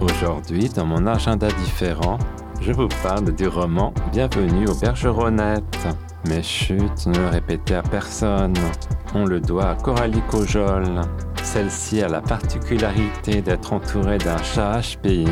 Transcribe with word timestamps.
Aujourd'hui, 0.00 0.70
dans 0.70 0.86
mon 0.86 1.06
agenda 1.06 1.48
différent, 1.62 2.18
je 2.62 2.72
vous 2.72 2.88
parle 3.02 3.34
du 3.34 3.46
roman 3.48 3.92
Bienvenue 4.12 4.66
aux 4.66 4.74
Bergeronnettes. 4.74 5.88
Mais 6.26 6.42
chut, 6.42 7.06
ne 7.06 7.18
le 7.18 7.28
répétez 7.28 7.74
à 7.74 7.82
personne. 7.82 8.54
On 9.14 9.26
le 9.26 9.40
doit 9.40 9.70
à 9.70 9.74
Coralie 9.74 10.22
Cojol. 10.30 11.02
Celle-ci 11.42 12.02
a 12.02 12.08
la 12.08 12.22
particularité 12.22 13.42
d'être 13.42 13.74
entourée 13.74 14.16
d'un 14.16 14.42
chat 14.42 14.80
HPI 14.80 15.26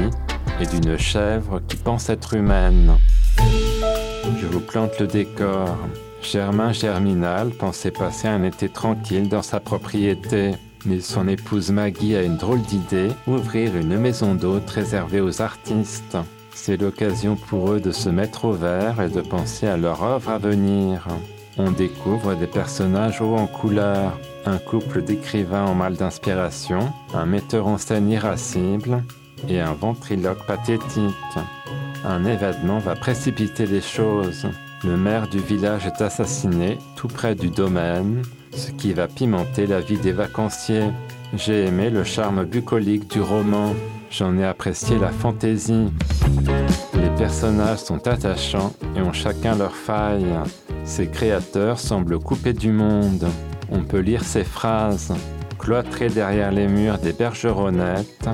et 0.61 0.67
d'une 0.67 0.99
chèvre 0.99 1.61
qui 1.67 1.77
pense 1.77 2.11
être 2.11 2.35
humaine. 2.35 2.93
Je 4.39 4.47
vous 4.47 4.61
plante 4.61 5.01
le 5.01 5.07
décor. 5.07 5.79
Germain 6.21 6.73
Germinal 6.73 7.51
pensait 7.51 7.91
passer 7.91 8.29
un 8.29 8.43
été 8.43 8.69
tranquille 8.69 9.31
dans 9.31 9.43
sa 9.43 9.61
propriété. 9.61 10.57
Mais 10.87 11.01
son 11.01 11.29
épouse 11.29 11.71
Maggie 11.71 12.17
a 12.17 12.23
une 12.23 12.37
drôle 12.37 12.63
d'idée, 12.63 13.09
ouvrir 13.27 13.77
une 13.77 13.99
maison 13.99 14.35
d'hôtes 14.35 14.71
réservée 14.71 15.21
aux 15.21 15.43
artistes. 15.43 16.17
C'est 16.55 16.77
l'occasion 16.77 17.37
pour 17.37 17.73
eux 17.73 17.81
de 17.81 17.91
se 17.91 18.09
mettre 18.09 18.45
au 18.45 18.53
vert 18.53 19.01
et 19.01 19.09
de 19.09 19.21
penser 19.21 19.67
à 19.67 19.77
leur 19.77 20.03
œuvre 20.03 20.31
à 20.31 20.39
venir. 20.39 21.07
On 21.57 21.73
découvre 21.73 22.35
des 22.35 22.47
personnages 22.47 23.21
hauts 23.21 23.37
en 23.37 23.47
couleur, 23.47 24.19
un 24.47 24.59
couple 24.59 25.03
d'écrivains 25.03 25.67
en 25.67 25.75
mal 25.75 25.97
d'inspiration, 25.97 26.93
un 27.15 27.27
metteur 27.27 27.67
en 27.67 27.79
scène 27.79 28.09
irascible 28.09 29.03
et 29.49 29.61
un 29.61 29.73
ventriloque 29.73 30.47
pathétique. 30.47 31.39
Un 32.05 32.25
événement 32.25 32.79
va 32.79 32.95
précipiter 32.95 33.67
les 33.67 33.81
choses. 33.81 34.47
Le 34.85 34.97
maire 34.97 35.29
du 35.29 35.41
village 35.41 35.87
est 35.87 36.01
assassiné 36.01 36.79
tout 36.95 37.09
près 37.09 37.35
du 37.35 37.51
domaine, 37.51 38.23
ce 38.53 38.71
qui 38.71 38.93
va 38.93 39.09
pimenter 39.09 39.67
la 39.67 39.81
vie 39.81 39.99
des 39.99 40.13
vacanciers. 40.13 40.91
J'ai 41.35 41.67
aimé 41.67 41.91
le 41.91 42.05
charme 42.05 42.45
bucolique 42.45 43.11
du 43.11 43.21
roman. 43.21 43.75
J'en 44.11 44.37
ai 44.39 44.45
apprécié 44.45 44.99
la 44.99 45.11
fantaisie. 45.11 45.89
Les 46.95 47.11
personnages 47.17 47.79
sont 47.79 48.07
attachants 48.09 48.73
et 48.97 49.01
ont 49.01 49.13
chacun 49.13 49.57
leur 49.57 49.75
faille. 49.75 50.35
Ces 50.85 51.09
créateurs 51.09 51.79
semblent 51.79 52.19
coupés 52.19 52.55
du 52.55 52.73
monde. 52.73 53.27
On 53.71 53.83
peut 53.83 54.01
lire 54.01 54.25
ces 54.25 54.45
phrases. 54.45 55.13
Cloîtrés 55.59 56.09
derrière 56.09 56.53
les 56.53 56.69
murs 56.69 56.99
des 56.99 57.13
bergeronnettes, 57.13 58.29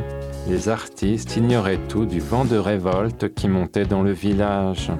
les 0.46 0.68
artistes 0.68 1.36
ignoraient 1.36 1.80
tout 1.88 2.04
du 2.04 2.20
vent 2.20 2.44
de 2.44 2.56
révolte 2.56 3.34
qui 3.34 3.48
montait 3.48 3.86
dans 3.86 4.02
le 4.02 4.12
village. 4.12 4.92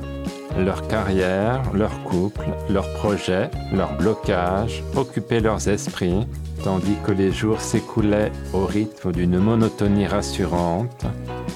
Leur 0.59 0.87
carrière, 0.87 1.63
leur 1.75 2.03
couple, 2.05 2.47
leurs 2.71 2.89
projets, 2.95 3.51
leurs 3.73 3.97
blocages 3.97 4.85
occupaient 4.97 5.41
leurs 5.41 5.69
esprits, 5.69 6.27
tandis 6.63 6.97
que 7.05 7.11
les 7.11 7.33
jours 7.33 7.61
s'écoulaient 7.61 8.31
au 8.53 8.65
rythme 8.65 9.11
d'une 9.11 9.39
monotonie 9.39 10.07
rassurante, 10.07 11.07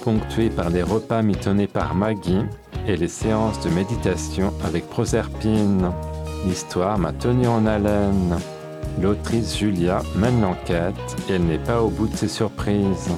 ponctuée 0.03 0.51
par 0.51 0.71
les 0.71 0.83
repas 0.83 1.23
mitonnés 1.23 1.69
par 1.69 1.95
Maggie 1.95 2.43
et 2.89 2.97
les 2.97 3.09
séances 3.09 3.61
de 3.61 3.71
méditation 3.71 4.53
avec 4.65 4.89
Proserpine. 4.89 5.91
L'histoire 6.45 6.99
m'a 6.99 7.13
tenu 7.13 7.47
en 7.47 7.67
haleine. 7.67 8.37
L'autrice 9.01 9.57
Julia 9.57 10.03
mène 10.17 10.41
l'enquête 10.41 11.17
et 11.31 11.39
n'est 11.39 11.58
pas 11.58 11.83
au 11.83 11.89
bout 11.89 12.08
de 12.08 12.17
ses 12.17 12.29
surprises. 12.29 13.11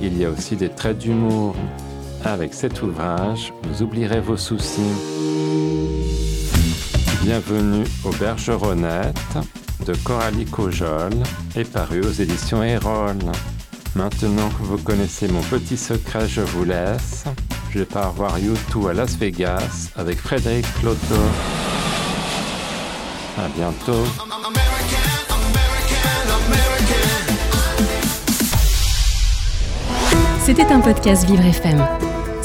Il 0.00 0.16
y 0.16 0.24
a 0.24 0.30
aussi 0.30 0.56
des 0.56 0.70
traits 0.70 0.98
d'humour. 0.98 1.54
Avec 2.26 2.54
cet 2.54 2.82
ouvrage, 2.82 3.52
vous 3.62 3.84
oublierez 3.84 4.20
vos 4.20 4.36
soucis. 4.36 4.80
Bienvenue 7.22 7.84
aux 8.04 8.10
Bergeronnettes 8.10 9.38
de 9.86 9.94
Coralie 9.94 10.44
Cojol 10.44 11.12
et 11.54 11.62
paru 11.62 12.00
aux 12.00 12.10
éditions 12.10 12.64
Erol. 12.64 13.16
Maintenant 13.94 14.48
que 14.48 14.64
vous 14.64 14.78
connaissez 14.78 15.28
mon 15.28 15.40
petit 15.42 15.76
secret, 15.76 16.26
je 16.26 16.40
vous 16.40 16.64
laisse. 16.64 17.26
Je 17.70 17.84
pars 17.84 18.12
voir 18.12 18.36
YouTube 18.40 18.88
à 18.88 18.92
Las 18.92 19.16
Vegas 19.16 19.92
avec 19.94 20.18
Frédéric 20.18 20.66
Cloto. 20.80 21.14
À 23.38 23.48
bientôt. 23.56 24.04
C'était 30.44 30.72
un 30.72 30.80
podcast 30.80 31.24
Vivre 31.24 31.44
FM. 31.44 32.15